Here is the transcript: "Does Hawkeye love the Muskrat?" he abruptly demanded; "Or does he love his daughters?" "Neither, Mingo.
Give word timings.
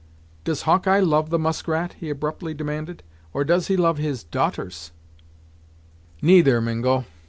"Does 0.43 0.63
Hawkeye 0.63 0.99
love 1.01 1.29
the 1.29 1.37
Muskrat?" 1.37 1.93
he 1.93 2.09
abruptly 2.09 2.55
demanded; 2.55 3.03
"Or 3.35 3.43
does 3.43 3.67
he 3.67 3.77
love 3.77 3.99
his 3.99 4.23
daughters?" 4.23 4.93
"Neither, 6.23 6.59
Mingo. 6.59 7.05